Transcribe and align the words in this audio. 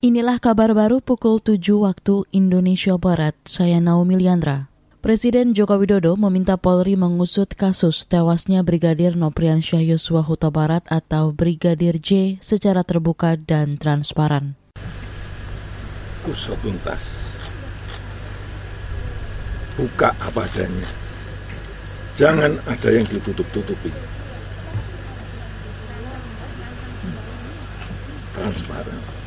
Inilah 0.00 0.40
kabar 0.40 0.72
baru 0.72 1.04
pukul 1.04 1.44
7 1.44 1.60
waktu 1.76 2.24
Indonesia 2.32 2.96
Barat. 2.96 3.36
Saya 3.44 3.84
Naomi 3.84 4.16
Liandra. 4.16 4.72
Presiden 5.04 5.52
Joko 5.52 5.76
Widodo 5.76 6.16
meminta 6.16 6.56
Polri 6.56 6.96
mengusut 6.96 7.52
kasus 7.52 8.08
tewasnya 8.08 8.64
Brigadir 8.64 9.12
Nopriansyah 9.12 9.84
Yosua 9.84 10.24
Huta 10.24 10.48
Barat 10.48 10.88
atau 10.88 11.36
Brigadir 11.36 12.00
J 12.00 12.40
secara 12.40 12.80
terbuka 12.80 13.36
dan 13.36 13.76
transparan. 13.76 14.56
Usut 16.24 16.56
tuntas. 16.64 17.36
Buka 19.76 20.16
apa 20.16 20.48
adanya. 20.48 20.88
Jangan 22.16 22.56
ada 22.64 22.88
yang 22.88 23.04
ditutup-tutupi. 23.04 23.92
Transparan 28.32 29.19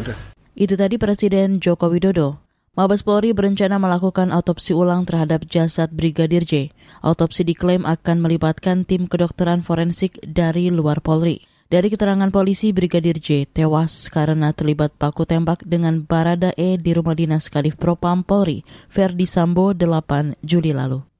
Udah. 0.00 0.18
Itu 0.54 0.74
tadi 0.78 0.98
Presiden 0.98 1.58
Joko 1.58 1.90
Widodo. 1.90 2.42
Mabes 2.74 3.06
Polri 3.06 3.30
berencana 3.30 3.78
melakukan 3.78 4.34
autopsi 4.34 4.74
ulang 4.74 5.06
terhadap 5.06 5.46
jasad 5.46 5.94
Brigadir 5.94 6.42
J. 6.42 6.74
Autopsi 7.06 7.46
diklaim 7.46 7.86
akan 7.86 8.18
melibatkan 8.18 8.82
tim 8.82 9.06
kedokteran 9.06 9.62
forensik 9.62 10.18
dari 10.26 10.74
luar 10.74 10.98
Polri. 10.98 11.46
Dari 11.70 11.86
keterangan 11.86 12.34
polisi, 12.34 12.74
Brigadir 12.74 13.22
J 13.22 13.46
tewas 13.46 14.10
karena 14.10 14.50
terlibat 14.50 14.98
baku 14.98 15.22
tembak 15.22 15.62
dengan 15.62 16.02
Barada 16.02 16.50
E 16.58 16.74
di 16.74 16.90
rumah 16.90 17.14
dinas 17.14 17.46
Kadif 17.46 17.78
Propam 17.78 18.26
Polri, 18.26 18.66
Verdi 18.90 19.26
Sambo 19.30 19.70
8 19.70 20.42
Juli 20.42 20.74
lalu. 20.74 21.13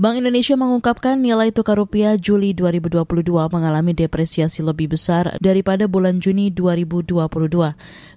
Bank 0.00 0.16
Indonesia 0.16 0.56
mengungkapkan 0.56 1.20
nilai 1.20 1.52
tukar 1.52 1.76
rupiah 1.76 2.16
Juli 2.16 2.56
2022 2.56 3.04
mengalami 3.52 3.92
depresiasi 3.92 4.64
lebih 4.64 4.96
besar 4.96 5.36
daripada 5.44 5.84
bulan 5.92 6.24
Juni 6.24 6.48
2022. 6.48 7.20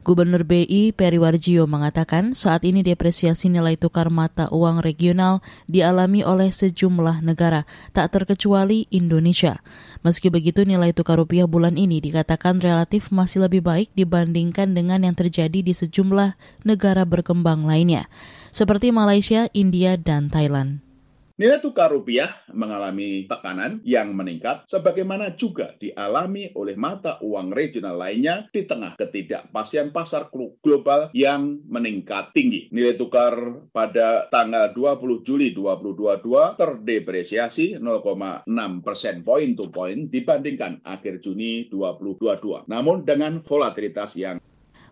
Gubernur 0.07 0.47
BI 0.47 0.95
Peri 0.95 1.19
Warjio 1.19 1.67
mengatakan 1.67 2.39
saat 2.39 2.63
ini 2.63 2.87
depresiasi 2.87 3.51
nilai 3.51 3.75
tukar 3.75 4.07
mata 4.07 4.47
uang 4.55 4.79
regional 4.79 5.43
dialami 5.67 6.23
oleh 6.23 6.55
sejumlah 6.55 7.19
negara, 7.19 7.67
tak 7.91 8.15
terkecuali 8.15 8.87
Indonesia. 8.87 9.59
Meski 10.07 10.31
begitu 10.31 10.63
nilai 10.63 10.95
tukar 10.95 11.19
rupiah 11.19 11.51
bulan 11.51 11.75
ini 11.75 11.99
dikatakan 11.99 12.63
relatif 12.63 13.11
masih 13.11 13.43
lebih 13.43 13.59
baik 13.59 13.91
dibandingkan 13.91 14.71
dengan 14.71 15.03
yang 15.03 15.19
terjadi 15.19 15.59
di 15.59 15.75
sejumlah 15.75 16.63
negara 16.63 17.03
berkembang 17.03 17.67
lainnya, 17.67 18.07
seperti 18.55 18.95
Malaysia, 18.95 19.51
India, 19.51 19.99
dan 19.99 20.31
Thailand. 20.31 20.92
Nilai 21.33 21.65
tukar 21.65 21.89
rupiah 21.89 22.45
mengalami 22.53 23.25
tekanan 23.25 23.81
yang 23.81 24.13
meningkat 24.13 24.69
sebagaimana 24.69 25.33
juga 25.33 25.73
dialami 25.81 26.53
oleh 26.53 26.77
mata 26.77 27.17
uang 27.25 27.49
regional 27.49 27.97
lainnya 27.97 28.45
di 28.53 28.69
tengah 28.69 28.93
ketidakpastian 29.01 29.89
pasar 29.89 30.29
global 30.61 31.09
yang 31.17 31.57
meningkat 31.65 32.37
tinggi. 32.37 32.69
Nilai 32.69 32.93
tukar 33.01 33.33
pada 33.73 34.29
tanggal 34.29 34.77
20 34.77 35.25
Juli 35.25 35.57
2022 35.57 36.53
terdepresiasi 36.53 37.81
0,6 37.81 38.45
persen 38.85 39.25
poin 39.25 39.57
to 39.57 39.73
poin 39.73 40.05
dibandingkan 40.13 40.85
akhir 40.85 41.25
Juni 41.25 41.65
2022. 41.65 42.69
Namun 42.69 43.09
dengan 43.09 43.41
volatilitas 43.41 44.13
yang 44.21 44.37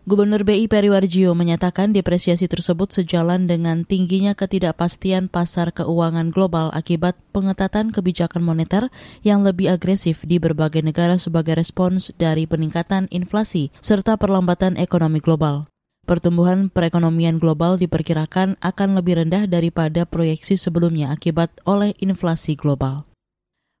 Gubernur 0.02 0.42
BI 0.42 0.66
Periwarjio 0.66 1.30
menyatakan 1.30 1.94
depresiasi 1.94 2.50
tersebut 2.50 2.90
sejalan 2.90 3.46
dengan 3.46 3.86
tingginya 3.86 4.34
ketidakpastian 4.34 5.30
pasar 5.30 5.70
keuangan 5.70 6.34
global 6.34 6.74
akibat 6.74 7.14
pengetatan 7.30 7.94
kebijakan 7.94 8.42
moneter 8.42 8.90
yang 9.22 9.46
lebih 9.46 9.70
agresif 9.70 10.26
di 10.26 10.42
berbagai 10.42 10.82
negara 10.82 11.22
sebagai 11.22 11.54
respons 11.54 12.10
dari 12.18 12.50
peningkatan 12.50 13.06
inflasi 13.14 13.70
serta 13.78 14.18
perlambatan 14.18 14.74
ekonomi 14.74 15.22
global. 15.22 15.70
Pertumbuhan 16.02 16.66
perekonomian 16.66 17.38
global 17.38 17.78
diperkirakan 17.78 18.58
akan 18.58 18.98
lebih 18.98 19.22
rendah 19.22 19.46
daripada 19.46 20.02
proyeksi 20.02 20.58
sebelumnya 20.58 21.14
akibat 21.14 21.54
oleh 21.62 21.94
inflasi 22.02 22.58
global. 22.58 23.06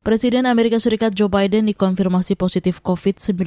Presiden 0.02 0.50
Amerika 0.50 0.82
Serikat 0.82 1.14
Joe 1.14 1.30
Biden 1.30 1.70
dikonfirmasi 1.70 2.34
positif 2.34 2.82
COVID-19 2.82 3.38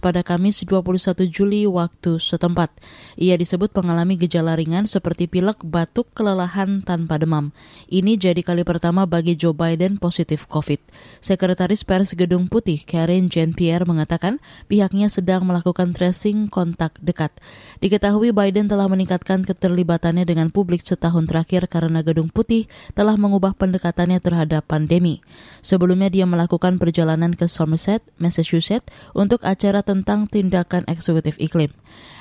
pada 0.00 0.24
Kamis 0.24 0.64
21 0.64 1.28
Juli 1.28 1.68
waktu 1.68 2.16
setempat. 2.16 2.72
Ia 3.20 3.36
disebut 3.36 3.76
mengalami 3.76 4.16
gejala 4.16 4.56
ringan 4.56 4.88
seperti 4.88 5.28
pilek, 5.28 5.60
batuk, 5.68 6.08
kelelahan 6.16 6.80
tanpa 6.80 7.20
demam. 7.20 7.52
Ini 7.92 8.16
jadi 8.16 8.40
kali 8.40 8.64
pertama 8.64 9.04
bagi 9.04 9.36
Joe 9.36 9.52
Biden 9.52 10.00
positif 10.00 10.48
COVID. 10.48 10.80
Sekretaris 11.20 11.84
Pers 11.84 12.16
Gedung 12.16 12.48
Putih 12.48 12.80
Karen 12.88 13.28
Jean-Pierre 13.28 13.84
mengatakan 13.84 14.40
pihaknya 14.64 15.12
sedang 15.12 15.44
melakukan 15.44 15.92
tracing 15.92 16.48
kontak 16.48 16.96
dekat. 17.04 17.36
Diketahui 17.84 18.32
Biden 18.32 18.64
telah 18.64 18.88
meningkatkan 18.88 19.44
keterlibatannya 19.44 20.24
dengan 20.24 20.48
publik 20.48 20.80
setahun 20.80 21.28
terakhir 21.28 21.68
karena 21.68 22.00
Gedung 22.00 22.32
Putih 22.32 22.64
telah 22.96 23.20
mengubah 23.20 23.52
pendekatannya 23.52 24.24
terhadap 24.24 24.64
pandemi. 24.64 25.20
Sebelum 25.60 25.97
Sebelumnya 25.98 26.14
dia 26.14 26.30
melakukan 26.30 26.78
perjalanan 26.78 27.34
ke 27.34 27.50
Somerset, 27.50 28.06
Massachusetts 28.22 28.86
untuk 29.18 29.42
acara 29.42 29.82
tentang 29.82 30.30
tindakan 30.30 30.86
eksekutif 30.86 31.34
iklim. 31.42 31.74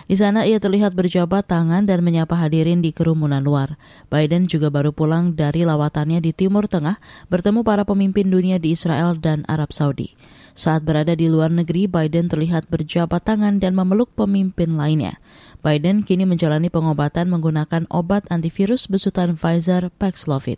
Di 0.09 0.17
sana 0.17 0.49
ia 0.49 0.57
terlihat 0.57 0.97
berjabat 0.97 1.45
tangan 1.45 1.85
dan 1.85 2.01
menyapa 2.01 2.33
hadirin 2.33 2.81
di 2.81 2.89
kerumunan 2.89 3.45
luar. 3.45 3.77
Biden 4.09 4.49
juga 4.49 4.73
baru 4.73 4.97
pulang 4.97 5.37
dari 5.37 5.61
lawatannya 5.61 6.25
di 6.25 6.33
Timur 6.33 6.65
Tengah 6.65 6.97
bertemu 7.29 7.61
para 7.61 7.85
pemimpin 7.85 8.33
dunia 8.33 8.57
di 8.57 8.73
Israel 8.73 9.13
dan 9.13 9.45
Arab 9.45 9.69
Saudi. 9.69 10.17
Saat 10.57 10.81
berada 10.81 11.13
di 11.13 11.29
luar 11.29 11.53
negeri, 11.53 11.85
Biden 11.85 12.33
terlihat 12.33 12.73
berjabat 12.73 13.29
tangan 13.29 13.61
dan 13.61 13.77
memeluk 13.77 14.09
pemimpin 14.17 14.73
lainnya. 14.73 15.21
Biden 15.61 16.01
kini 16.01 16.25
menjalani 16.25 16.73
pengobatan 16.73 17.29
menggunakan 17.29 17.85
obat 17.93 18.25
antivirus 18.33 18.89
besutan 18.89 19.37
Pfizer 19.37 19.93
Paxlovid. 20.01 20.57